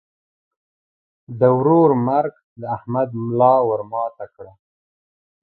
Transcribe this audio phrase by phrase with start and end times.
[1.39, 4.53] د ورور مرګ د احمد ملا ور ماته کړه.